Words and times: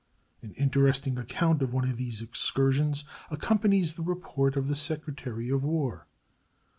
An 0.41 0.49
interesting 0.53 1.19
account 1.19 1.61
of 1.61 1.73
one 1.73 1.87
of 1.87 1.95
these 1.95 2.23
excursions 2.23 3.03
accompanies 3.29 3.93
the 3.95 4.01
report 4.01 4.55
of 4.57 4.67
the 4.67 4.75
Secretary 4.75 5.47
of 5.51 5.61
War. 5.63 6.07